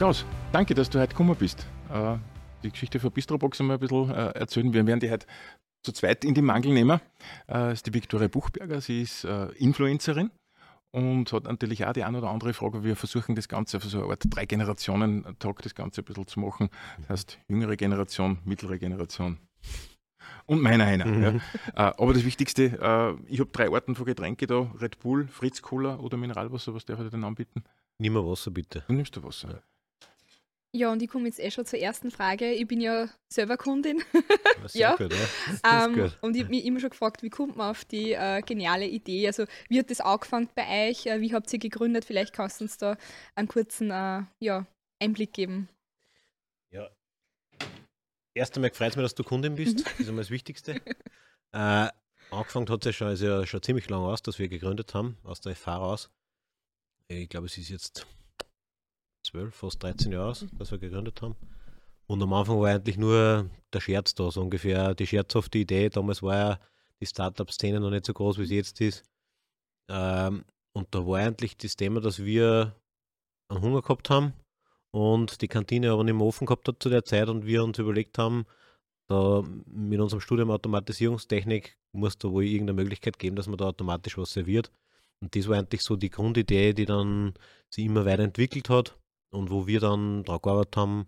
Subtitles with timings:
[0.00, 1.66] Klaus, danke, dass du heute gekommen bist.
[1.92, 2.16] Äh,
[2.62, 4.72] die Geschichte von Bistrobox einmal ein bisschen äh, erzählen.
[4.72, 5.26] Wir werden die heute
[5.84, 7.02] zu zweit in die Mangel nehmen.
[7.46, 9.24] Äh, das ist die Viktoria Buchberger, sie ist
[9.56, 10.30] Influencerin
[10.90, 12.82] und hat natürlich auch die eine oder andere Frage.
[12.82, 16.70] Wir versuchen das Ganze auf so eine Art Drei-Generationen-Tag das Ganze ein bisschen zu machen.
[17.00, 19.36] Das heißt, jüngere Generation, mittlere Generation
[20.46, 21.04] und meiner einer.
[21.04, 21.22] Mhm.
[21.22, 21.30] Ja.
[21.88, 25.60] Äh, aber das Wichtigste, äh, ich habe drei Arten von Getränke da: Red Bull, Fritz
[25.60, 26.74] Cola oder Mineralwasser.
[26.74, 27.64] Was darf ich denn anbieten?
[27.98, 28.82] Nimm mal Wasser, bitte.
[28.88, 29.50] Du nimmst du Wasser.
[29.50, 29.60] Ja.
[30.72, 32.52] Ja, und ich komme jetzt eh schon zur ersten Frage.
[32.52, 34.02] Ich bin ja selber Kundin.
[34.72, 34.94] ja.
[34.94, 35.86] Gut, ja.
[35.86, 38.86] Ähm, und ich habe mich immer schon gefragt, wie kommt man auf die äh, geniale
[38.86, 39.26] Idee?
[39.26, 41.06] Also, wie hat das angefangen bei euch?
[41.06, 42.04] Äh, wie habt ihr gegründet?
[42.04, 42.96] Vielleicht kannst du uns da
[43.34, 44.64] einen kurzen äh, ja,
[45.02, 45.68] Einblick geben.
[46.70, 46.88] Ja.
[48.34, 49.78] Erst einmal freut es mich, dass du Kundin bist.
[49.78, 49.82] Mhm.
[49.82, 50.80] Das ist einmal das Wichtigste.
[51.52, 51.88] Äh,
[52.30, 55.18] angefangen hat es ja schon, also ja schon ziemlich lange aus, dass wir gegründet haben,
[55.24, 56.10] aus der FH raus.
[57.08, 58.06] Ich glaube, es ist jetzt
[59.30, 61.36] 12, fast 13 Jahre aus, dass wir gegründet haben.
[62.06, 65.88] Und am Anfang war eigentlich nur der Scherz da, so ungefähr die scherzhafte Idee.
[65.88, 66.60] Damals war ja
[67.00, 69.04] die Startup-Szene noch nicht so groß, wie sie jetzt ist.
[69.88, 72.74] Ähm, und da war eigentlich das Thema, dass wir
[73.48, 74.32] einen Hunger gehabt haben
[74.90, 77.78] und die Kantine aber nicht mehr offen gehabt hat zu der Zeit und wir uns
[77.78, 78.46] überlegt haben,
[79.06, 84.18] da mit unserem Studium Automatisierungstechnik muss da wohl irgendeine Möglichkeit geben, dass man da automatisch
[84.18, 84.72] was serviert.
[85.20, 87.34] Und das war eigentlich so die Grundidee, die dann
[87.68, 88.99] sich immer weiterentwickelt hat
[89.30, 91.06] und wo wir dann daran gearbeitet haben,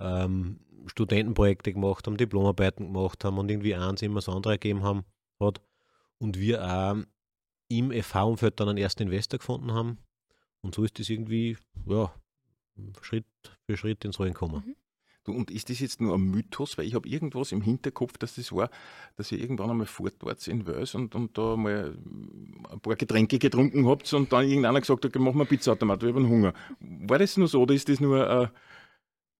[0.00, 5.04] ähm, Studentenprojekte gemacht haben, Diplomarbeiten gemacht haben und irgendwie eins immer das andere gegeben haben
[5.40, 5.60] hat.
[6.18, 6.96] Und wir auch
[7.68, 9.98] im FH-Umfeld dann einen ersten Investor gefunden haben.
[10.60, 12.12] Und so ist das irgendwie, ja,
[13.02, 13.26] Schritt
[13.66, 14.62] für Schritt ins Rollen gekommen.
[14.66, 14.76] Mhm.
[15.24, 16.76] Du, und ist das jetzt nur ein Mythos?
[16.76, 18.70] Weil ich habe irgendwas im Hinterkopf, dass das war,
[19.16, 21.96] dass ihr irgendwann einmal fort wart in Wels und, und da mal
[22.70, 26.28] ein paar Getränke getrunken habt und dann irgendeiner gesagt hat, machen wir Pizzaautomat, wir haben
[26.28, 26.52] Hunger.
[26.80, 28.48] War das nur so oder ist das nur äh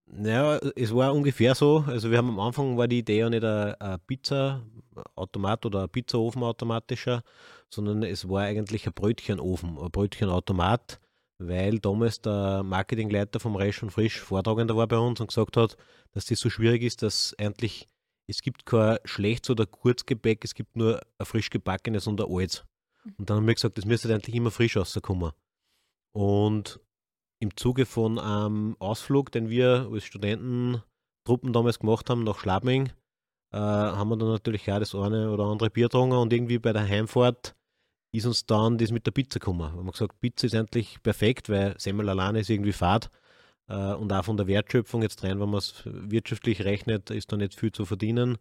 [0.06, 1.84] naja, es war ungefähr so.
[1.86, 5.88] Also wir haben am Anfang war die Idee ja nicht ein, ein Pizzaautomat oder ein
[5.88, 7.22] Pizzaofen automatischer,
[7.70, 11.00] sondern es war eigentlich ein Brötchenofen, ein Brötchenautomat
[11.48, 15.76] weil damals der Marketingleiter vom Reich und Frisch Vortragender war bei uns und gesagt hat,
[16.12, 17.88] dass das so schwierig ist, dass eigentlich
[18.26, 22.64] es gibt kein schlechtes oder Kurzgebäck, es gibt nur ein frisch gebackenes und ein altes.
[23.04, 23.14] Mhm.
[23.18, 25.32] Und dann haben wir gesagt, das müsste eigentlich immer frisch rauskommen.
[26.12, 26.80] Und
[27.40, 32.90] im Zuge von einem Ausflug, den wir als Studententruppen damals gemacht haben nach Schlabming,
[33.52, 36.72] äh, haben wir dann natürlich auch das eine oder andere Bier getrunken und irgendwie bei
[36.72, 37.54] der Heimfahrt
[38.14, 39.72] ist uns dann das mit der Pizza gekommen.
[39.72, 43.10] Wir haben gesagt, Pizza ist endlich perfekt, weil Semmel alleine ist irgendwie fad.
[43.68, 47.36] Äh, und auch von der Wertschöpfung jetzt rein, wenn man es wirtschaftlich rechnet, ist da
[47.36, 48.38] nicht viel zu verdienen.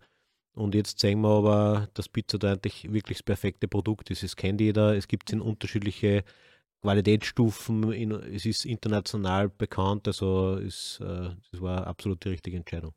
[0.56, 4.23] Und jetzt sehen wir aber, dass Pizza da eigentlich wirklich das perfekte Produkt ist.
[4.23, 6.23] Es kennt jeder, es gibt es in unterschiedliche
[6.81, 12.94] Qualitätsstufen, es ist international bekannt, also es, äh, das war absolut die richtige Entscheidung.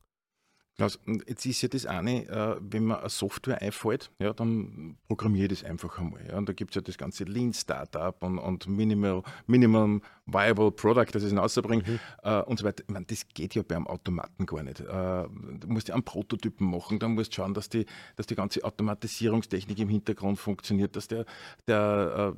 [0.79, 5.47] Klaus, jetzt ist ja das eine, äh, wenn man eine Software einfällt, ja, dann programmiere
[5.53, 6.27] ich das einfach einmal.
[6.29, 6.37] Ja.
[6.37, 11.07] Und da gibt es ja das ganze Lean Startup und, und Minimal, Minimum Viable Product,
[11.13, 11.99] das es hinausbringt mhm.
[12.23, 12.85] äh, und so weiter.
[12.87, 14.81] Ich meine, das geht ja beim Automaten gar nicht.
[14.81, 17.87] Äh, du musst ja einen Prototypen machen, dann musst du schauen, dass die,
[18.17, 21.25] dass die ganze Automatisierungstechnik im Hintergrund funktioniert, dass der,
[21.67, 22.35] der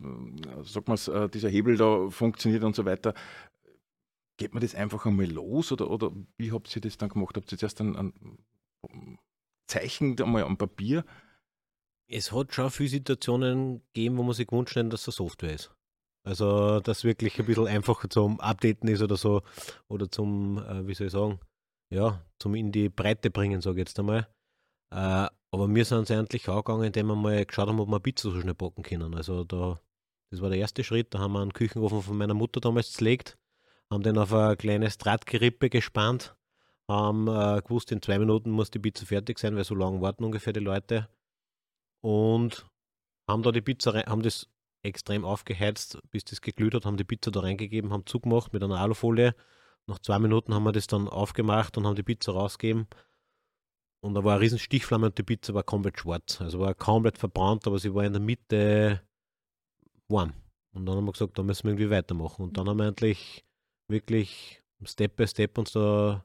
[0.63, 3.15] sag mal, äh, dieser Hebel da funktioniert und so weiter.
[4.39, 7.37] Geht man das einfach einmal los oder, oder wie habt ihr das dann gemacht?
[7.37, 9.19] Habt ihr zuerst ein, ein
[9.67, 11.05] Zeichen einmal am Papier?
[12.09, 15.75] Es hat schon viele Situationen gegeben, wo man sich gewünscht hat, dass es Software ist.
[16.25, 19.43] Also, dass wirklich ein bisschen einfacher zum Updaten ist oder so.
[19.89, 21.41] Oder zum, äh, wie soll ich sagen,
[21.93, 24.29] ja, zum in die Breite bringen, sage ich jetzt einmal.
[24.95, 28.01] Äh, aber wir sind es eigentlich auch gegangen, indem wir mal geschaut haben, ob wir
[28.01, 29.15] Pizza so schnell backen können.
[29.15, 29.81] Also, da,
[30.31, 31.13] das war der erste Schritt.
[31.13, 33.38] Da haben wir einen Küchenofen von meiner Mutter damals gelegt
[33.91, 36.37] haben den auf eine kleine Drahtgerippe gespannt,
[36.89, 40.25] haben äh, gewusst, in zwei Minuten muss die Pizza fertig sein, weil so lange warten
[40.25, 41.09] ungefähr die Leute.
[42.01, 42.67] Und
[43.29, 44.49] haben da die Pizza rein, haben das
[44.83, 48.79] extrem aufgeheizt, bis das geglüht hat, haben die Pizza da reingegeben, haben zugemacht mit einer
[48.79, 49.35] Alufolie.
[49.87, 52.87] Nach zwei Minuten haben wir das dann aufgemacht und haben die Pizza rausgegeben.
[54.01, 56.41] Und da war eine riesen Stichflamme und die Pizza war komplett schwarz.
[56.41, 59.03] Also war komplett verbrannt, aber sie war in der Mitte
[60.09, 60.35] warm.
[60.73, 62.43] Und dann haben wir gesagt, da müssen wir irgendwie weitermachen.
[62.43, 63.45] Und dann haben wir endlich
[63.89, 66.25] wirklich Step by Step uns da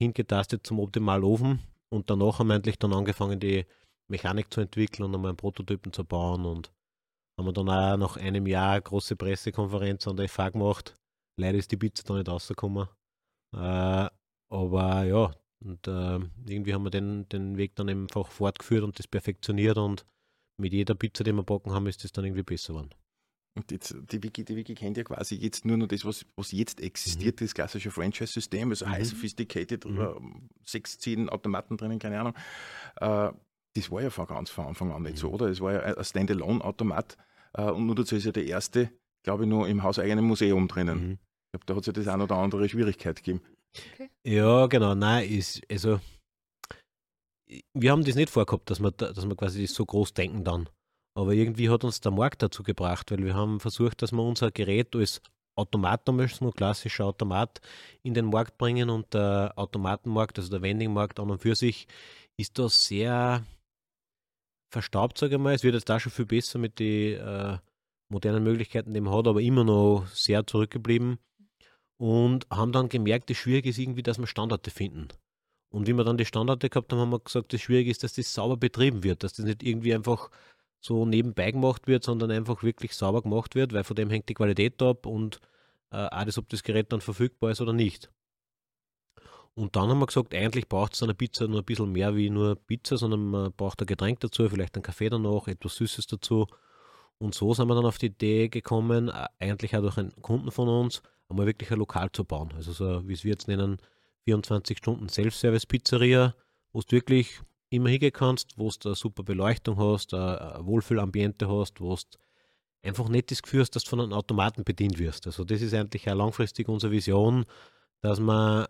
[0.00, 1.60] hingetastet zum Optimalofen
[1.90, 3.66] und danach haben wir endlich dann angefangen, die
[4.08, 6.72] Mechanik zu entwickeln und einmal einen Prototypen zu bauen und
[7.38, 10.94] haben wir dann auch nach einem Jahr eine große Pressekonferenz an der FA gemacht.
[11.38, 12.88] Leider ist die Pizza da nicht rausgekommen.
[13.54, 14.08] Äh,
[14.50, 15.32] aber ja,
[15.64, 20.04] und äh, irgendwie haben wir den, den Weg dann einfach fortgeführt und das perfektioniert und
[20.60, 22.90] mit jeder Pizza, die wir backen haben, ist das dann irgendwie besser geworden.
[23.56, 26.50] Und jetzt, die, Wiki, die Wiki kennt ja quasi jetzt nur noch das, was, was
[26.50, 27.44] jetzt existiert, mhm.
[27.44, 28.90] das klassische Franchise-System, also mhm.
[28.90, 30.00] high sophisticated, mhm.
[30.00, 30.08] äh,
[30.64, 32.34] sechs, zehn Automaten drinnen, keine Ahnung.
[32.96, 33.30] Äh,
[33.76, 35.34] das war ja von ganz von Anfang an nicht so, mhm.
[35.34, 35.46] oder?
[35.46, 37.16] Es war ja ein Standalone-Automat
[37.52, 38.90] äh, und nur dazu ist ja der erste,
[39.24, 41.08] glaube ich, nur im hauseigenen Museum drinnen.
[41.08, 41.18] Mhm.
[41.54, 43.40] Ich glaube, da hat es ja das eine oder andere Schwierigkeit gegeben.
[43.92, 44.10] Okay.
[44.24, 44.96] Ja, genau.
[44.96, 46.00] Nein, ist, also
[47.74, 50.68] wir haben das nicht vorgehabt, dass wir, dass wir quasi das so groß denken dann.
[51.16, 54.50] Aber irgendwie hat uns der Markt dazu gebracht, weil wir haben versucht, dass wir unser
[54.50, 55.22] Gerät als
[55.56, 57.60] Automat, damals nur klassischer Automat,
[58.02, 61.86] in den Markt bringen und der Automatenmarkt, also der Vending-Markt an und für sich,
[62.36, 63.44] ist da sehr
[64.72, 65.54] verstaubt, sage ich mal.
[65.54, 67.58] Es wird jetzt da schon viel besser mit den äh,
[68.08, 71.18] modernen Möglichkeiten, die man hat, aber immer noch sehr zurückgeblieben
[71.96, 75.08] und haben dann gemerkt, das Schwierige ist irgendwie, dass wir Standorte finden.
[75.70, 78.14] Und wie wir dann die Standorte gehabt haben, haben wir gesagt, das Schwierige ist, dass
[78.14, 80.30] das sauber betrieben wird, dass das nicht irgendwie einfach
[80.84, 84.34] so nebenbei gemacht wird, sondern einfach wirklich sauber gemacht wird, weil von dem hängt die
[84.34, 85.40] Qualität ab und
[85.90, 88.10] äh, das, ob das Gerät dann verfügbar ist oder nicht.
[89.54, 92.28] Und dann haben wir gesagt, eigentlich braucht es eine Pizza nur ein bisschen mehr wie
[92.28, 96.46] nur Pizza, sondern man braucht ein Getränk dazu, vielleicht einen Kaffee danach, etwas Süßes dazu.
[97.18, 100.50] Und so sind wir dann auf die Idee gekommen, äh, eigentlich auch durch einen Kunden
[100.50, 102.52] von uns, einmal wirklich ein Lokal zu bauen.
[102.56, 103.78] Also so, wie es wir jetzt nennen,
[104.24, 106.34] 24 Stunden Self-Service-Pizzeria,
[106.72, 107.40] wo du wirklich
[107.74, 112.18] immer hingehen kannst, wo du eine super Beleuchtung hast, ein Wohlfühlambiente hast, wo du
[112.82, 115.26] einfach nicht das Gefühl hast, dass du von einem Automaten bedient wirst.
[115.26, 117.44] Also das ist eigentlich auch langfristig unsere Vision,
[118.00, 118.66] dass man,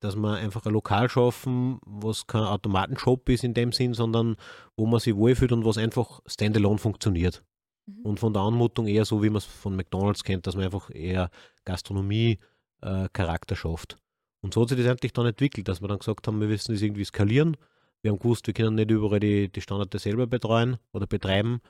[0.00, 4.36] dass man einfach ein Lokal schaffen, was kein Automatenshop ist in dem Sinn, sondern
[4.76, 7.42] wo man sich wohlfühlt und was einfach standalone funktioniert.
[7.86, 8.02] Mhm.
[8.02, 10.90] Und von der Anmutung eher so, wie man es von McDonalds kennt, dass man einfach
[10.92, 11.30] eher
[11.64, 13.98] Gastronomie-Charakter äh, schafft.
[14.42, 16.72] Und so hat sich das eigentlich dann entwickelt, dass wir dann gesagt haben, wir müssen
[16.72, 17.56] das irgendwie skalieren.
[18.02, 21.60] Wir haben gewusst, wir können nicht überall die, die Standorte selber betreuen oder betreiben.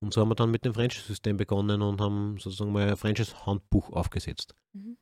[0.00, 3.92] Und so haben wir dann mit dem Franchise-System begonnen und haben sozusagen mal ein Franchise-Handbuch
[3.92, 4.54] aufgesetzt.
[4.72, 4.98] Mhm.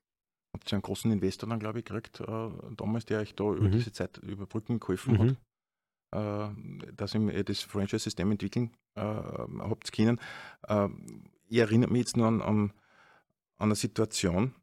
[0.53, 3.67] Habt ihr einen großen Investor dann, glaube ich, gekriegt, äh, damals, der euch da über
[3.67, 3.73] mhm.
[3.73, 5.37] diese Zeit überbrücken geholfen mhm.
[6.13, 10.21] hat, äh, dass ihr das Franchise-System entwickeln äh, habt können.
[10.69, 10.89] Äh,
[11.49, 12.73] ich erinnere mich jetzt nur an, an,
[13.57, 14.55] an eine Situation,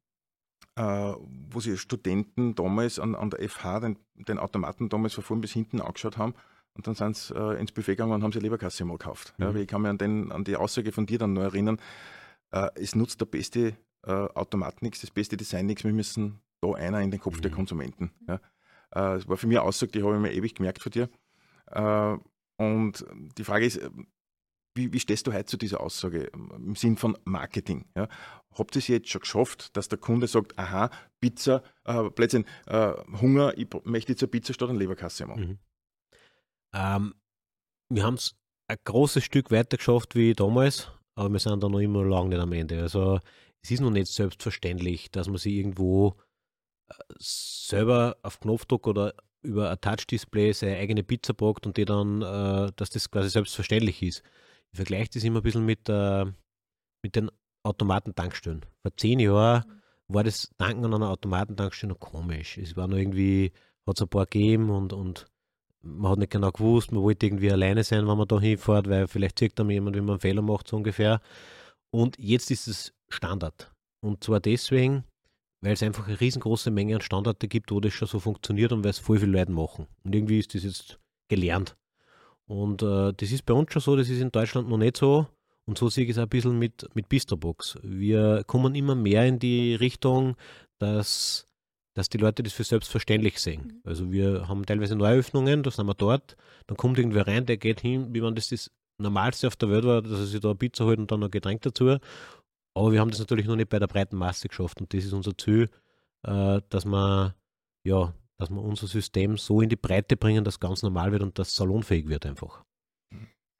[0.83, 5.51] wo sich Studenten damals an, an der FH den, den, Automaten damals von vorn bis
[5.51, 6.33] hinten angeschaut haben
[6.73, 9.33] und dann sind sie äh, ins Buffet gegangen und haben sich Leberkasse mal gekauft.
[9.37, 9.43] Mhm.
[9.43, 11.79] Ja, ich kann mich an, den, an die Aussage von dir dann noch erinnern,
[12.51, 16.73] äh, es nutzt der beste äh, Automat nichts, das beste Design nichts, wir müssen da
[16.73, 17.41] einer in den Kopf mhm.
[17.41, 18.11] der Konsumenten.
[18.27, 18.35] Ja.
[18.35, 18.39] Äh,
[18.91, 21.09] das war für mich eine Aussage, die habe ich mir ewig gemerkt von dir.
[21.67, 22.17] Äh,
[22.57, 23.05] und
[23.37, 23.81] die Frage ist,
[24.75, 27.85] wie, wie stehst du heute zu dieser Aussage im Sinn von Marketing?
[27.95, 28.07] Ja?
[28.53, 30.89] Habt ihr es jetzt schon geschafft, dass der Kunde sagt, aha,
[31.19, 35.47] Pizza, äh, Plätzchen, äh, Hunger, ich möchte jetzt eine Pizza statt eine Leberkasse machen?
[35.47, 35.59] Mhm.
[36.73, 37.15] Ähm,
[37.89, 38.35] wir haben es
[38.67, 42.39] ein großes Stück weiter geschafft wie damals, aber wir sind da noch immer lange nicht
[42.39, 42.81] am Ende.
[42.81, 43.19] Also
[43.61, 46.15] es ist noch nicht selbstverständlich, dass man sich irgendwo
[46.89, 52.21] äh, selber auf Knopfdruck oder über ein Touch-Display seine eigene Pizza packt und die dann,
[52.21, 54.23] äh, dass das quasi selbstverständlich ist.
[54.73, 56.25] Ich vergleiche das immer ein bisschen mit, äh,
[57.03, 57.29] mit den
[57.63, 58.65] Automatentankstellen.
[58.81, 60.13] Vor zehn Jahren mhm.
[60.13, 62.57] war das Tanken an einer Automatentankstelle noch komisch.
[62.57, 63.51] Es war noch irgendwie,
[63.85, 65.27] hat es ein paar gegeben und, und
[65.83, 69.07] man hat nicht genau gewusst, man wollte irgendwie alleine sein, wenn man da hinfährt, weil
[69.07, 71.21] vielleicht zieht dann jemand, wenn man einen Fehler macht, so ungefähr.
[71.91, 73.73] Und jetzt ist es Standard.
[74.01, 75.03] Und zwar deswegen,
[75.61, 78.83] weil es einfach eine riesengroße Menge an Standorte gibt, wo das schon so funktioniert und
[78.83, 79.87] weil es voll viele Leute machen.
[80.03, 81.75] Und irgendwie ist das jetzt gelernt.
[82.47, 85.27] Und äh, das ist bei uns schon so, das ist in Deutschland noch nicht so.
[85.65, 87.77] Und so sehe ich es auch ein bisschen mit, mit Bistrobox.
[87.83, 90.35] Wir kommen immer mehr in die Richtung,
[90.79, 91.47] dass,
[91.93, 93.61] dass die Leute das für selbstverständlich sehen.
[93.75, 93.81] Mhm.
[93.83, 96.35] Also wir haben teilweise Neuöffnungen, da sind wir dort,
[96.67, 99.85] dann kommt irgendwer rein, der geht hin, wie wenn das das Normalste auf der Welt
[99.85, 101.97] war, dass er sich da eine Pizza holt und dann noch ein Getränk dazu.
[102.73, 105.13] Aber wir haben das natürlich noch nicht bei der breiten Masse geschafft und das ist
[105.13, 105.69] unser Ziel,
[106.23, 107.33] äh, dass man
[107.83, 111.21] ja, dass wir unser System so in die Breite bringen, dass es ganz normal wird
[111.21, 112.63] und das salonfähig wird einfach.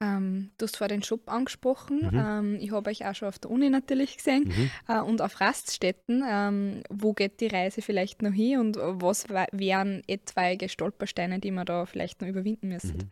[0.00, 2.08] Ähm, du hast vorhin den Shop angesprochen.
[2.10, 2.18] Mhm.
[2.18, 4.70] Ähm, ich habe euch auch schon auf der Uni natürlich gesehen mhm.
[4.88, 6.24] äh, und auf Raststätten.
[6.28, 11.66] Ähm, wo geht die Reise vielleicht noch hin und was wären etwaige Stolpersteine, die man
[11.66, 12.96] da vielleicht noch überwinden müssen?
[12.96, 13.10] Mhm.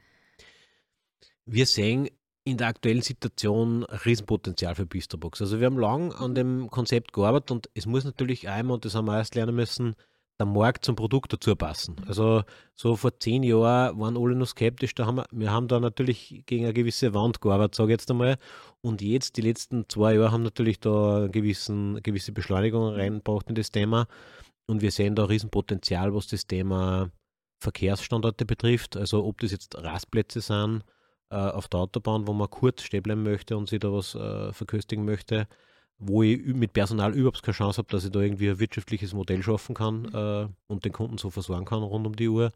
[1.47, 2.09] Wir sehen
[2.43, 5.41] in der aktuellen Situation Riesenpotenzial für Bistrobox.
[5.41, 8.97] Also wir haben lang an dem Konzept gearbeitet und es muss natürlich einmal, und das
[8.97, 9.95] haben wir erst lernen müssen,
[10.41, 11.97] der Markt zum Produkt dazu passen.
[12.09, 12.43] Also
[12.75, 14.95] so vor zehn Jahren waren alle noch skeptisch.
[14.95, 18.11] Da haben wir, wir haben da natürlich gegen eine gewisse Wand gearbeitet, sage ich jetzt
[18.11, 18.39] einmal.
[18.81, 23.55] Und jetzt, die letzten zwei Jahre, haben natürlich da eine gewissen, gewisse Beschleunigung reingebracht in
[23.55, 24.07] das Thema.
[24.67, 27.11] Und wir sehen da Riesenpotenzial, was das Thema
[27.61, 28.97] Verkehrsstandorte betrifft.
[28.97, 30.85] Also ob das jetzt Rastplätze sind
[31.31, 34.53] äh, auf der Autobahn, wo man kurz stehen bleiben möchte und sich da was äh,
[34.53, 35.47] verköstigen möchte,
[36.01, 39.43] wo ich mit Personal überhaupt keine Chance habe, dass ich da irgendwie ein wirtschaftliches Modell
[39.43, 42.53] schaffen kann äh, und den Kunden so versorgen kann rund um die Uhr.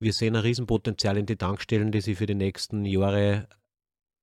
[0.00, 3.48] Wir sehen ein Riesenpotenzial in die Tankstellen, die sie für die nächsten Jahre,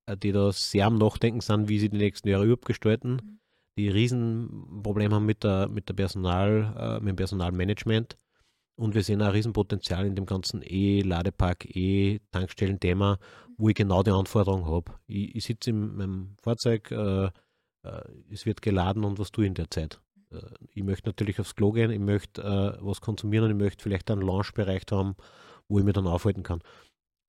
[0.06, 3.12] äh, die da sehr am Nachdenken sind, wie sie die nächsten Jahre überhaupt gestalten.
[3.12, 3.38] Mhm.
[3.78, 8.16] Die Riesenprobleme haben mit der, mit der Personal, äh, mit dem Personalmanagement.
[8.78, 13.18] Und wir sehen ein Riesenpotenzial in dem ganzen E-Ladepark, E-Tankstellen-Thema,
[13.58, 14.92] wo ich genau die Anforderungen habe.
[15.06, 17.30] Ich, ich sitze in meinem Fahrzeug, äh,
[18.30, 20.00] es wird geladen und was tue ich in der Zeit?
[20.30, 20.40] Äh,
[20.74, 24.10] ich möchte natürlich aufs Klo gehen, ich möchte äh, was konsumieren und ich möchte vielleicht
[24.10, 25.16] einen Launchbereich haben,
[25.68, 26.62] wo ich mich dann aufhalten kann.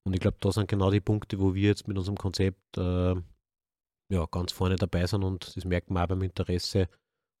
[0.04, 3.14] Und ich glaube, da sind genau die Punkte, wo wir jetzt mit unserem Konzept äh,
[4.10, 6.88] ja, ganz vorne dabei sind und das merkt man auch beim Interesse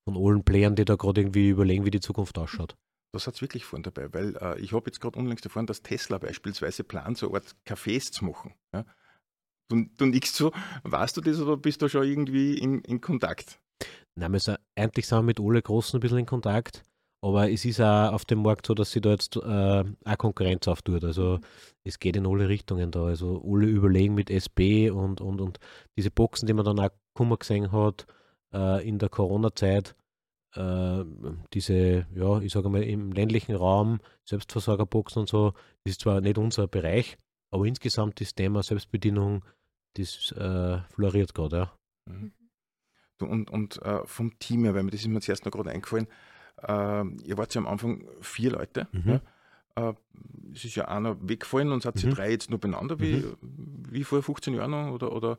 [0.04, 2.76] von allen Playern, die da gerade irgendwie überlegen, wie die Zukunft ausschaut.
[3.12, 5.82] Das hat es wirklich vorne dabei, weil äh, ich habe jetzt gerade unlängst erfahren, dass
[5.82, 8.54] Tesla beispielsweise plant, so eine Art Cafés zu machen.
[8.74, 8.84] Ja?
[9.70, 10.50] Du, du nickst so,
[10.84, 13.60] weißt du das oder bist du schon irgendwie in, in Kontakt?
[14.14, 16.82] Nein, wir sind, eigentlich sind wir mit alle Großen ein bisschen in Kontakt,
[17.22, 20.66] aber es ist auch auf dem Markt so, dass sie da jetzt äh, auch Konkurrenz
[20.68, 21.04] auftut.
[21.04, 21.40] Also
[21.84, 23.04] es geht in alle Richtungen da.
[23.04, 25.58] Also alle überlegen mit SB und, und, und
[25.96, 28.06] diese Boxen, die man dann auch Kummer gesehen hat
[28.54, 29.94] äh, in der Corona-Zeit,
[30.54, 31.04] äh,
[31.52, 35.52] diese, ja, ich sage mal, im ländlichen Raum, Selbstversorgerboxen und so,
[35.84, 37.18] das ist zwar nicht unser Bereich,
[37.50, 39.44] aber insgesamt das Thema Selbstbedienung
[39.98, 41.72] das äh, floriert gerade, ja.
[42.06, 42.32] Mhm.
[43.18, 45.70] Du, und und äh, vom Team her, weil mir das ist mir zuerst noch gerade
[45.70, 46.06] eingefallen,
[46.62, 48.86] äh, ihr wart ja am Anfang vier Leute.
[48.92, 49.20] Mhm.
[49.76, 49.90] Ja?
[49.90, 49.94] Äh,
[50.52, 52.10] es ist ja einer weggefallen und seid mhm.
[52.10, 53.36] drei jetzt nur beieinander, wie, mhm.
[53.90, 54.92] wie vor 15 Jahren noch?
[54.92, 55.38] Oder, oder?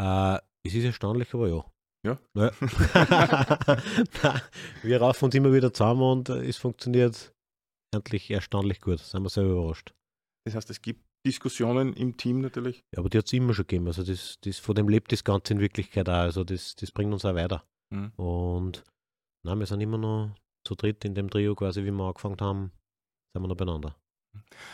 [0.00, 1.64] Äh, es ist erstaunlich, aber ja.
[2.04, 2.18] Ja?
[2.34, 2.50] ja.
[2.52, 2.52] Nein,
[4.82, 7.34] wir raufen uns immer wieder zusammen und es funktioniert
[7.92, 9.00] endlich erstaunlich gut.
[9.00, 9.92] Sind wir sehr überrascht.
[10.44, 12.84] Das heißt, es gibt Diskussionen im Team natürlich.
[12.94, 13.86] Ja, aber die hat es immer schon gegeben.
[13.86, 16.14] Also das, das, von dem lebt das Ganze in Wirklichkeit auch.
[16.14, 17.64] Also das, das bringt uns auch weiter.
[17.90, 18.12] Mhm.
[18.16, 18.84] Und
[19.44, 20.34] nein, wir sind immer noch
[20.64, 22.72] zu dritt in dem Trio quasi, wie wir angefangen haben,
[23.32, 23.96] sind wir noch beieinander.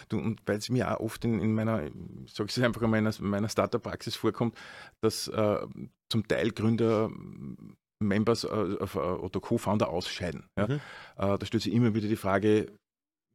[0.08, 1.90] Du, und weil es mir auch oft in, in meiner,
[2.26, 4.56] sag ich es einfach in meiner, meiner Startup-Praxis vorkommt,
[5.00, 5.66] dass äh,
[6.10, 7.10] zum Teil Gründer
[8.00, 10.48] Members äh, äh oder Co-Founder ausscheiden.
[10.58, 10.66] Ja?
[10.66, 10.80] Mhm.
[11.16, 12.72] Äh, da stellt sich immer wieder die Frage,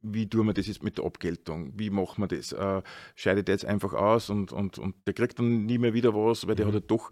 [0.02, 1.78] wie tun wir das jetzt mit der Abgeltung?
[1.78, 2.52] Wie machen wir das?
[2.52, 2.82] Äh,
[3.16, 6.46] scheidet der jetzt einfach aus und, und, und der kriegt dann nie mehr wieder was,
[6.46, 6.72] weil der mhm.
[6.72, 7.10] hat ja doch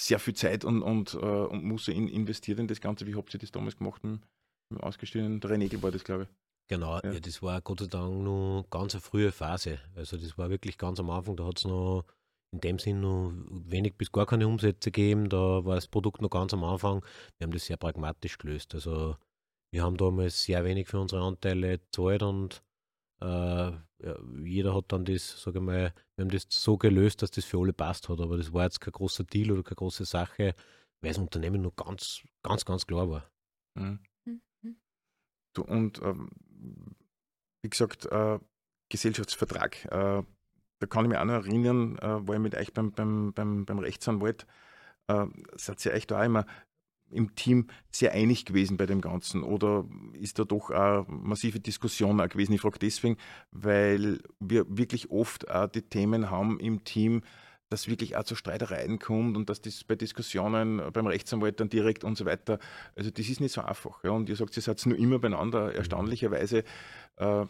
[0.00, 3.06] sehr viel Zeit und, und, äh, und muss in, investiert in das Ganze.
[3.06, 4.20] Wie habt ihr das damals gemacht mit
[4.72, 6.28] dem ausgestiegenen René war das, glaube ich.
[6.68, 7.12] Genau, ja.
[7.12, 7.20] ja.
[7.20, 9.78] das war Gott sei Dank noch ganz eine frühe Phase.
[9.96, 12.04] Also das war wirklich ganz am Anfang, da hat es noch
[12.52, 15.28] in dem Sinn noch wenig bis gar keine Umsätze gegeben.
[15.28, 17.04] Da war das Produkt noch ganz am Anfang.
[17.38, 18.74] Wir haben das sehr pragmatisch gelöst.
[18.74, 19.16] Also
[19.70, 22.62] wir haben damals sehr wenig für unsere Anteile gezahlt und
[23.20, 27.30] äh, ja, jeder hat dann das, sage ich mal, wir haben das so gelöst, dass
[27.30, 28.20] das für alle passt hat.
[28.20, 30.54] Aber das war jetzt kein großer Deal oder keine große Sache,
[31.00, 33.30] weil das Unternehmen nur ganz, ganz, ganz klar war.
[33.74, 33.98] Mhm.
[34.24, 34.76] Mhm.
[35.52, 36.30] Du, und ähm,
[37.62, 38.38] wie gesagt, äh,
[38.88, 39.84] Gesellschaftsvertrag.
[39.86, 40.22] Äh,
[40.80, 43.66] da kann ich mich auch noch erinnern, äh, war ich mit euch beim, beim, beim,
[43.66, 44.46] beim Rechtsanwalt,
[45.08, 46.46] äh, seid ihr euch da auch immer
[47.10, 52.20] im Team sehr einig gewesen bei dem Ganzen oder ist da doch auch massive Diskussion
[52.20, 52.52] auch gewesen?
[52.52, 53.16] Ich frage deswegen,
[53.50, 57.22] weil wir wirklich oft auch die Themen haben im Team,
[57.70, 62.04] dass wirklich auch zu Streitereien kommt und dass das bei Diskussionen beim Rechtsanwalt dann direkt
[62.04, 62.58] und so weiter,
[62.96, 64.02] also das ist nicht so einfach.
[64.04, 64.10] Ja?
[64.10, 66.64] Und ihr sagt, ihr seid nur immer beieinander, erstaunlicherweise.
[67.16, 67.46] Äh,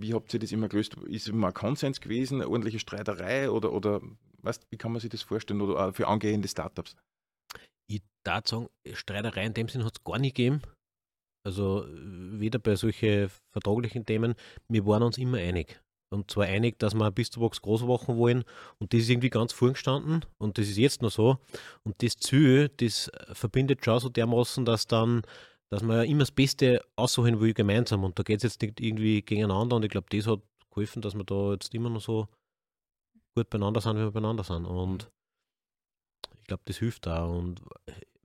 [0.00, 0.96] wie habt ihr das immer gelöst?
[1.08, 4.00] Ist immer ein Konsens gewesen, eine ordentliche Streiterei oder, oder
[4.42, 6.94] weißt, wie kann man sich das vorstellen oder für angehende Startups?
[7.90, 10.62] Ich darf sagen, Streiterei in dem Sinn hat es gar nicht gegeben.
[11.46, 14.34] Also weder bei solchen vertraglichen Themen,
[14.68, 15.80] wir waren uns immer einig.
[16.10, 18.44] Und zwar einig, dass wir bis zur Box groß machen wollen.
[18.78, 20.24] Und das ist irgendwie ganz vorgestanden.
[20.38, 21.38] Und das ist jetzt noch so.
[21.84, 25.22] Und das Ziel, das verbindet schon so dermaßen, dass dann,
[25.70, 28.04] dass wir ja immer das Beste aussuchen will gemeinsam.
[28.04, 29.76] Und da geht es jetzt nicht irgendwie gegeneinander.
[29.76, 30.40] Und ich glaube, das hat
[30.70, 32.26] geholfen, dass wir da jetzt immer noch so
[33.36, 34.64] gut beieinander sind, wie wir beieinander sind.
[34.64, 35.10] Und
[36.48, 37.24] glaube, das hilft da.
[37.24, 37.62] Und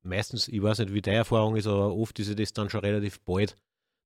[0.01, 3.19] meistens, ich weiß nicht, wie deine Erfahrung ist, aber oft ist das dann schon relativ
[3.21, 3.55] bald,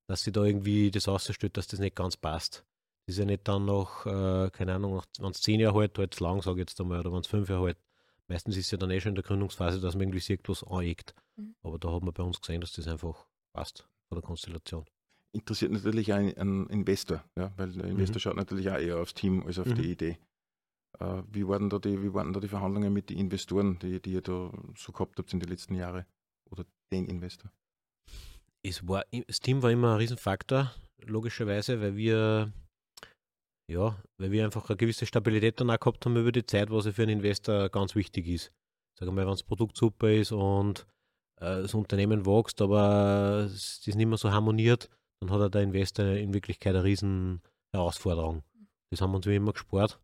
[0.08, 2.66] dass sie da irgendwie das ausstellt, dass das nicht ganz passt.
[3.06, 6.20] Das ist ja nicht dann noch, äh, keine Ahnung, wenn es zehn Jahre halt, halt
[6.20, 7.78] lang, sage ich jetzt einmal, oder wenn es fünf Jahre halt.
[8.28, 10.64] Meistens ist es ja dann eh schon in der Gründungsphase, dass man irgendwie sieht, was
[10.64, 11.16] aneckt.
[11.38, 11.56] Mhm.
[11.64, 14.86] Aber da hat man bei uns gesehen, dass das einfach passt von der Konstellation.
[15.32, 18.20] Interessiert natürlich auch einen Investor, ja, weil der Investor mhm.
[18.20, 19.76] schaut natürlich auch eher aufs Team als auf mhm.
[19.76, 20.18] die Idee.
[21.00, 24.14] Äh, wie, waren da die, wie waren da die Verhandlungen mit den Investoren, die, die
[24.14, 26.06] ihr da so gehabt habt in den letzten Jahren?
[26.50, 27.52] Oder den Investor?
[28.64, 30.74] Es war, das Team war immer ein Riesenfaktor,
[31.06, 32.52] logischerweise, weil wir
[33.70, 36.94] ja, weil wir einfach eine gewisse Stabilität danach gehabt haben über die Zeit, was ja
[36.94, 38.52] für einen Investor ganz wichtig ist.
[38.98, 40.88] sagen wir mal, wenn das Produkt super ist und
[41.42, 44.90] äh, das Unternehmen wächst, aber es ist nicht mehr so harmoniert,
[45.22, 47.42] dann hat der Investor in Wirklichkeit eine riesen
[47.76, 48.44] Herausforderung.
[48.90, 50.00] Das haben wir uns wie immer gespart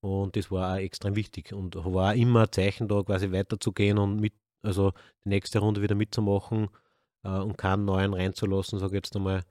[0.00, 3.98] und das war auch extrem wichtig und war auch immer ein Zeichen da, quasi weiterzugehen
[3.98, 4.92] und mit, also
[5.24, 6.68] die nächste Runde wieder mitzumachen
[7.24, 9.44] äh, und keinen neuen reinzulassen, sage ich jetzt einmal.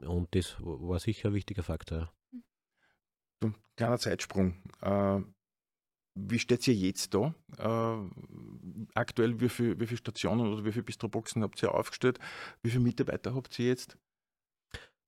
[0.00, 2.12] Und das war sicher ein wichtiger Faktor.
[3.42, 3.52] Ja.
[3.76, 4.56] Kleiner Zeitsprung.
[4.80, 5.20] Äh,
[6.16, 7.34] wie steht ihr jetzt da?
[7.58, 12.18] Äh, aktuell, wie viele wie viel Stationen oder wie viele Bistroboxen habt ihr aufgestellt?
[12.62, 13.98] Wie viele Mitarbeiter habt ihr jetzt?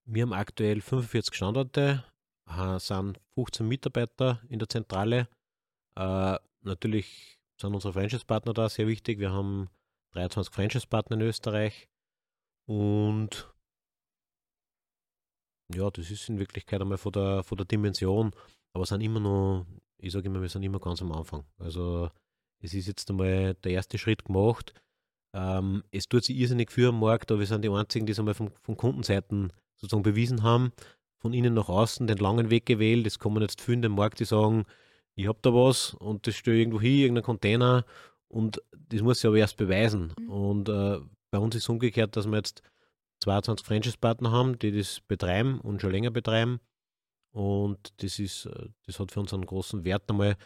[0.04, 2.04] Wir haben aktuell 45 Standorte,
[2.48, 5.28] äh, sind 15 Mitarbeiter in der Zentrale.
[5.96, 9.18] Äh, natürlich sind unsere Franchise-Partner da sehr wichtig.
[9.18, 9.70] Wir haben
[10.12, 11.88] 23 Franchise-Partner in Österreich
[12.66, 13.52] und
[15.74, 18.32] ja, das ist in Wirklichkeit einmal von der, von der Dimension,
[18.72, 19.66] aber sind immer noch,
[19.98, 21.44] ich sage immer, wir sind immer ganz am Anfang.
[21.58, 22.10] Also
[22.62, 24.74] es ist jetzt einmal der erste Schritt gemacht.
[25.34, 28.18] Ähm, es tut sich irrsinnig für am Markt, aber wir sind die einzigen, die es
[28.18, 30.72] einmal von, von Kundenseiten sozusagen bewiesen haben,
[31.18, 33.06] von innen nach außen den langen Weg gewählt.
[33.06, 34.64] Es kommen jetzt viele in den Markt, die sagen,
[35.14, 37.84] ich habe da was und das stehe irgendwo hin, irgendein Container
[38.28, 40.12] und das muss ich aber erst beweisen.
[40.18, 40.30] Mhm.
[40.30, 42.62] Und äh, bei uns ist es umgekehrt, dass wir jetzt
[43.20, 46.60] 22 Franchise-Partner haben, die das betreiben und schon länger betreiben.
[47.32, 50.36] Und das ist, äh, das hat für uns einen großen Wert einmal.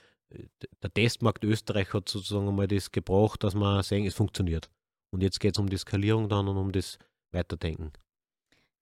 [0.82, 4.70] Der Testmarkt Österreich hat sozusagen einmal das gebraucht, dass man sehen, es funktioniert.
[5.10, 6.98] Und jetzt geht es um die Skalierung dann und um das
[7.32, 7.92] Weiterdenken.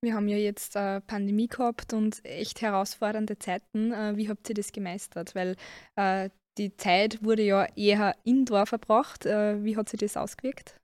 [0.00, 3.92] Wir haben ja jetzt äh, Pandemie gehabt und echt herausfordernde Zeiten.
[3.92, 5.34] Äh, wie habt ihr das gemeistert?
[5.34, 5.56] Weil
[5.96, 9.26] äh, die Zeit wurde ja eher indoor verbracht.
[9.26, 10.78] Äh, wie hat sich das ausgewirkt?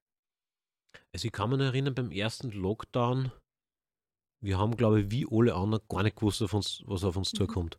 [1.12, 3.30] Also ich kann mich erinnern, beim ersten Lockdown,
[4.42, 7.33] wir haben, glaube ich, wie alle anderen gar nicht gewusst, auf uns, was auf uns
[7.33, 7.37] mhm.
[7.37, 7.78] zukommt.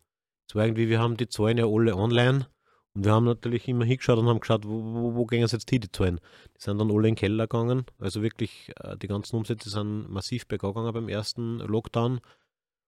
[0.49, 2.47] Es war irgendwie, wir haben die Zahlen ja alle online
[2.95, 5.69] und wir haben natürlich immer hingeschaut und haben geschaut, wo, wo, wo gehen es jetzt
[5.69, 6.21] die Zahlen.
[6.55, 7.85] Die sind dann alle in den Keller gegangen.
[7.99, 12.21] Also wirklich, äh, die ganzen Umsätze sind massiv berggegangen beim ersten Lockdown.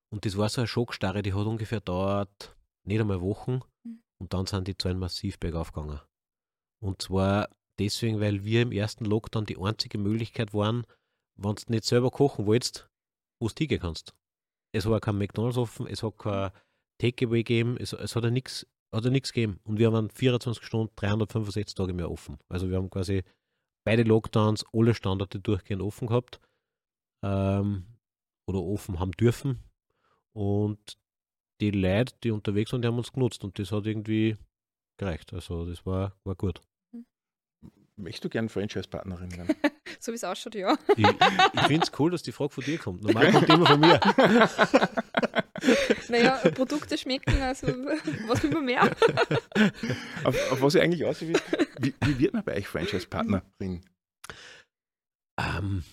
[0.09, 3.59] Und das war so eine Schockstarre, die hat ungefähr dauert nicht einmal Wochen.
[3.83, 4.01] Mhm.
[4.19, 5.99] Und dann sind die Zahlen massiv bergauf gegangen.
[6.79, 10.85] Und zwar deswegen, weil wir im ersten Lockdown die einzige Möglichkeit waren,
[11.35, 12.89] wenn du nicht selber kochen willst,
[13.39, 14.13] wo du hingehen kannst.
[14.71, 16.51] Es war kein McDonalds offen, es hat kein
[16.97, 19.59] Takeaway gegeben, es, es hat ja nichts hat ja nichts gegeben.
[19.63, 22.37] Und wir haben 24 Stunden, 365 Tage mehr offen.
[22.49, 23.23] Also wir haben quasi
[23.83, 26.39] beide Lockdowns, alle Standorte durchgehend offen gehabt
[27.23, 27.85] ähm,
[28.45, 29.63] oder offen haben dürfen.
[30.33, 30.97] Und
[31.61, 34.37] die Leute, die unterwegs waren, die haben uns genutzt und das hat irgendwie
[34.97, 35.33] gereicht.
[35.33, 36.61] Also das war, war gut.
[37.95, 39.55] Möchtest du gerne Franchise-Partnerin werden?
[39.99, 40.77] so wie es ausschaut, ja.
[40.95, 43.01] Ich, ich finde es cool, dass die Frage von dir kommt.
[43.01, 43.99] Normal kommt die immer von mir.
[46.09, 47.67] naja, Produkte schmecken, also
[48.27, 48.83] was will man mehr?
[50.23, 51.33] auf, auf was ich eigentlich aus wie,
[51.79, 53.81] wie wird man bei euch Franchise-Partnerin?
[55.39, 55.83] Ähm,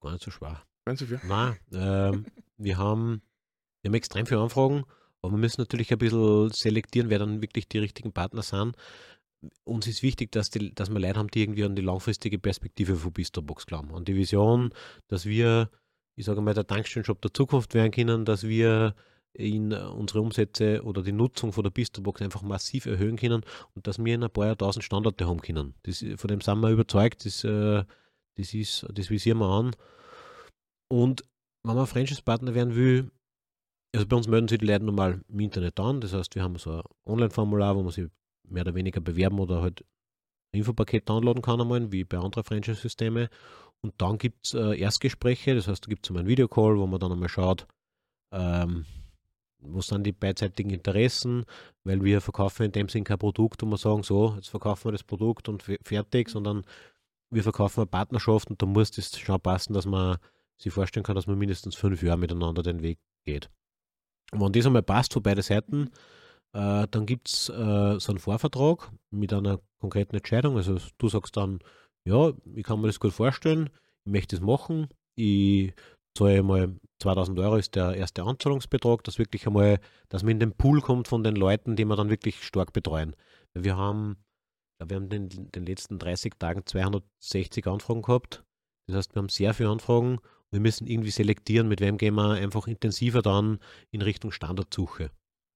[0.00, 0.62] gar nicht so schwer.
[0.84, 1.20] Gar nicht so viel?
[1.24, 3.22] Nein, ähm, wir, haben,
[3.82, 4.84] wir haben extrem viele Anfragen,
[5.22, 8.76] aber wir müssen natürlich ein bisschen selektieren, wer dann wirklich die richtigen Partner sind
[9.64, 12.96] uns ist wichtig, dass, die, dass wir Leute haben, die irgendwie an die langfristige Perspektive
[12.96, 13.94] von Bistrobox glauben.
[13.94, 14.72] An die Vision,
[15.08, 15.70] dass wir,
[16.16, 18.94] ich sage mal, der Tankstellenshop der Zukunft werden können, dass wir
[19.34, 23.42] in unsere Umsätze oder die Nutzung von der Bistrobox einfach massiv erhöhen können
[23.74, 25.74] und dass wir in ein paar Jahrtausend Standorte haben können.
[25.84, 27.84] Das, von dem sind wir überzeugt, das, äh,
[28.36, 29.74] das, ist, das visieren wir an.
[30.88, 31.24] Und
[31.64, 33.10] wenn man Franchise-Partner werden will,
[33.94, 36.56] also bei uns melden sich die Leute normal im Internet an, das heißt, wir haben
[36.56, 38.08] so ein Online-Formular, wo man sich
[38.48, 39.84] mehr oder weniger bewerben oder halt
[40.52, 43.28] ein Infopaket downloaden kann einmal, wie bei anderen Franchise-Systemen.
[43.80, 47.00] Und dann gibt es äh, Erstgespräche, das heißt, da gibt es einen Videocall, wo man
[47.00, 47.66] dann einmal schaut,
[48.32, 48.84] ähm,
[49.62, 51.44] wo sind die beidseitigen Interessen,
[51.84, 54.92] weil wir verkaufen in dem Sinn kein Produkt, wo wir sagen, so, jetzt verkaufen wir
[54.92, 56.64] das Produkt und fertig, sondern
[57.30, 60.18] wir verkaufen eine Partnerschaft und da muss das schon passen, dass man
[60.58, 63.50] sich vorstellen kann, dass man mindestens fünf Jahre miteinander den Weg geht.
[64.32, 65.90] Und wenn das einmal passt für beide Seiten,
[66.52, 70.56] äh, dann gibt es äh, so einen Vorvertrag mit einer konkreten Entscheidung.
[70.56, 71.60] Also du sagst dann,
[72.04, 73.70] ja, ich kann mir das gut vorstellen,
[74.04, 75.72] ich möchte das machen, ich
[76.16, 80.52] zahle einmal 2000 Euro ist der erste Anzahlungsbetrag, dass wirklich einmal, dass man in den
[80.52, 83.16] Pool kommt von den Leuten, die wir dann wirklich stark betreuen.
[83.54, 84.16] Wir haben,
[84.78, 88.44] wir haben in den, letzten 30 Tagen 260 Anfragen gehabt.
[88.86, 90.18] Das heißt, wir haben sehr viele Anfragen.
[90.50, 93.58] Wir müssen irgendwie selektieren, mit wem gehen wir einfach intensiver dann
[93.90, 95.10] in Richtung Standardsuche.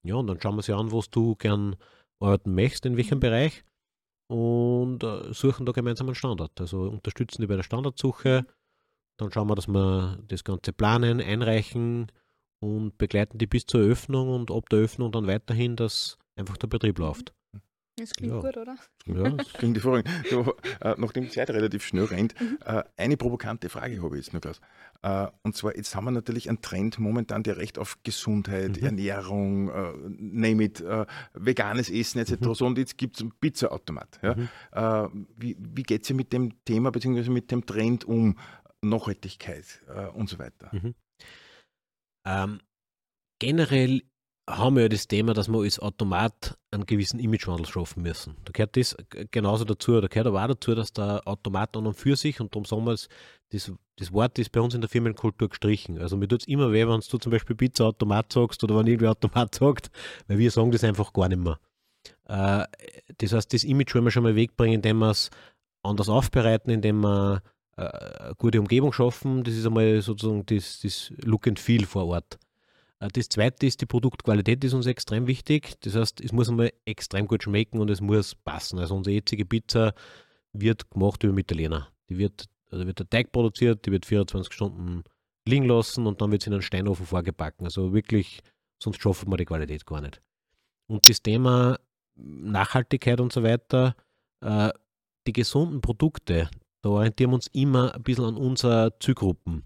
[0.05, 1.77] Ja, und dann schauen wir uns an, was du gern
[2.19, 3.21] arbeiten möchtest, in welchem.
[3.21, 3.65] Bereich
[4.29, 6.61] und äh, suchen da gemeinsam einen Standard.
[6.61, 8.47] Also unterstützen die bei der Standardsuche.
[9.19, 12.13] Dann schauen wir, dass wir das Ganze planen, einreichen
[12.61, 16.69] und begleiten die bis zur Öffnung und ab der Öffnung dann weiterhin, dass einfach der
[16.69, 17.33] Betrieb läuft.
[17.99, 18.41] Das klingt ja.
[18.41, 18.77] gut, oder?
[19.07, 20.11] Ja, das klingt hervorragend.
[20.29, 22.59] So, äh, nachdem die Zeit relativ schnell rennt, mhm.
[22.67, 24.61] äh, eine provokante Frage habe ich jetzt noch, Klaus.
[25.03, 28.87] Äh, und zwar, jetzt haben wir natürlich einen Trend momentan, der recht auf Gesundheit, mhm.
[28.87, 32.33] Ernährung, äh, name it, äh, veganes Essen etc.
[32.41, 32.55] Mhm.
[32.55, 34.21] So, und jetzt gibt es einen Pizzaautomat.
[34.23, 34.35] Ja?
[34.35, 34.49] Mhm.
[34.73, 37.31] Äh, wie wie geht es mit dem Thema bzw.
[37.31, 38.37] mit dem Trend um?
[38.83, 39.83] Nachhaltigkeit
[40.15, 40.71] und so weiter.
[40.73, 40.95] Mhm.
[42.27, 42.61] Ähm,
[43.39, 44.03] generell
[44.49, 48.37] haben wir ja das Thema, dass wir als Automat einen gewissen Imagewandel schaffen müssen.
[48.45, 48.97] Da gehört das
[49.33, 50.01] genauso dazu.
[50.01, 52.85] Da gehört aber auch dazu, dass der Automat an und für sich, und darum sagen
[52.85, 53.09] wir es,
[53.51, 55.99] das, das Wort ist bei uns in der Firmenkultur gestrichen.
[55.99, 59.09] Also mir tut es immer weh, wenn du zum Beispiel Pizza-Automat sagst oder wenn irgendwie
[59.09, 59.91] Automat sagt,
[60.29, 61.59] weil wir sagen das einfach gar nicht mehr.
[62.29, 62.67] Äh,
[63.19, 65.31] das heißt, das Image wollen wir schon mal wegbringen, indem wir es
[65.83, 69.45] anders aufbereiten, indem wir äh, eine gute Umgebung schaffen.
[69.45, 72.39] Das ist einmal sozusagen das, das Look and Feel vor Ort.
[73.01, 75.75] Äh, das zweite ist, die Produktqualität ist uns extrem wichtig.
[75.81, 78.79] Das heißt, es muss einmal extrem gut schmecken und es muss passen.
[78.79, 79.95] Also unsere jetzige Pizza
[80.53, 81.89] wird gemacht über Italiener.
[82.09, 85.05] Die wird, also wird der Teig produziert, die wird 24 Stunden
[85.47, 87.67] liegen lassen und dann wird sie in einen Steinofen vorgebacken.
[87.67, 88.41] Also wirklich,
[88.83, 90.21] sonst schaffen wir die Qualität gar nicht.
[90.89, 91.79] Und das Thema
[92.15, 93.95] Nachhaltigkeit und so weiter,
[94.41, 94.71] äh,
[95.27, 96.49] die gesunden Produkte,
[96.87, 99.65] da orientieren wir uns immer ein bisschen an unsere Zielgruppen.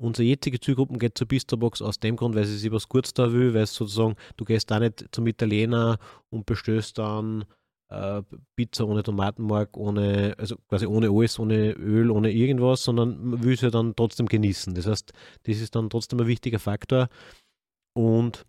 [0.00, 3.30] Unsere jetzige Zielgruppe geht zur Bisterbox aus dem Grund, weil sie sich was kurz da
[3.30, 5.98] will, weil es sozusagen, du gehst da nicht zum Italiener
[6.30, 7.44] und bestößt dann
[7.90, 8.22] äh,
[8.56, 13.70] Pizza ohne Tomatenmark, ohne, also quasi ohne alles, ohne Öl, ohne irgendwas, sondern will sie
[13.70, 14.74] dann trotzdem genießen.
[14.74, 17.10] Das heißt, das ist dann trotzdem ein wichtiger Faktor.
[17.94, 18.46] Und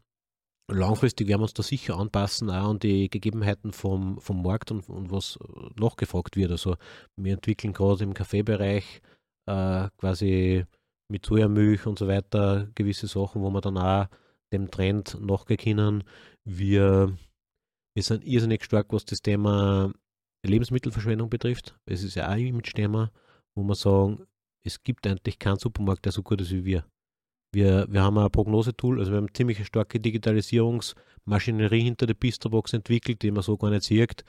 [0.67, 4.87] langfristig werden wir uns da sicher anpassen, auch an die Gegebenheiten vom, vom Markt und,
[4.89, 5.37] und was
[5.79, 6.51] nachgefragt wird.
[6.51, 6.77] Also
[7.15, 9.01] wir entwickeln gerade im Kaffeebereich
[9.45, 10.65] äh, quasi
[11.09, 14.07] mit Sojamilch und so weiter gewisse Sachen, wo wir dann auch
[14.51, 16.03] dem Trend nachgehen.
[16.45, 17.17] Wir,
[17.95, 19.91] wir sind irrsinnig stark, was das Thema
[20.45, 21.75] Lebensmittelverschwendung betrifft.
[21.85, 23.11] Es ist ja auch ein Image-Thema,
[23.55, 24.25] wo wir sagen,
[24.65, 26.85] es gibt eigentlich keinen Supermarkt, der so gut ist wie wir.
[27.53, 33.21] Wir, wir haben ein Prognosetool, also wir haben ziemlich starke Digitalisierungsmaschinerie hinter der Pisterbox entwickelt,
[33.21, 34.25] die man so gar nicht sieht.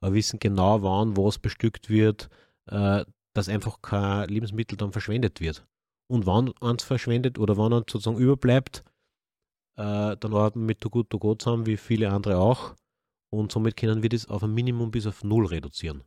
[0.00, 2.28] Wir wissen genau, wann was bestückt wird,
[2.66, 5.66] äh, dass einfach kein Lebensmittel dann verschwendet wird
[6.08, 8.84] und wann eins verschwendet oder wann eins sozusagen überbleibt,
[9.76, 12.74] äh, dann arbeiten wir mit Too Good To Go zusammen, wie viele andere auch.
[13.30, 16.02] Und somit können wir das auf ein Minimum bis auf Null reduzieren.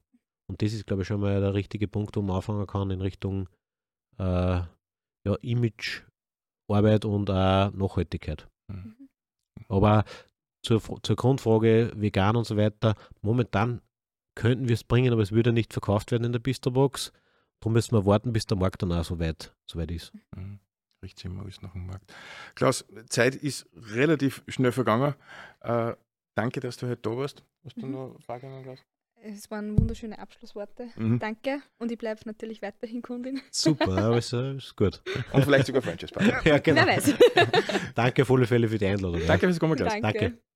[0.49, 3.01] Und das ist, glaube ich, schon mal der richtige Punkt, wo man anfangen kann in
[3.01, 3.47] Richtung
[4.17, 4.61] äh,
[5.23, 6.01] ja, Image,
[6.73, 8.47] Arbeit und auch Nachhaltigkeit.
[8.67, 8.95] Mhm.
[9.67, 10.03] Aber
[10.63, 13.81] zur, zur Grundfrage vegan und so weiter, momentan
[14.35, 17.11] könnten wir es bringen, aber es würde nicht verkauft werden in der Bisterbox.
[17.59, 20.13] Darum müssen wir warten, bis der Markt dann auch so weit, so weit ist.
[20.35, 20.59] Mhm.
[21.03, 22.13] Riecht immer alles nach dem Markt.
[22.53, 25.15] Klaus, Zeit ist relativ schnell vergangen.
[25.61, 25.95] Äh,
[26.35, 27.43] danke, dass du heute da warst.
[27.65, 27.91] Hast du mhm.
[27.91, 28.79] noch Fragen, Klaus?
[29.23, 30.89] Es waren wunderschöne Abschlussworte.
[30.95, 31.19] Mhm.
[31.19, 31.61] Danke.
[31.77, 33.39] Und ich bleibe natürlich weiterhin Kundin.
[33.51, 35.01] Super, aber ist, ist gut.
[35.33, 36.41] Und vielleicht sogar Franchise-Partner.
[36.43, 36.81] ja, genau.
[36.85, 37.13] Wer weiß.
[37.95, 39.21] Danke auf alle Fälle für die Einladung.
[39.27, 39.91] Danke fürs Kommen, Klaus.
[39.91, 40.19] Danke.
[40.19, 40.50] Danke.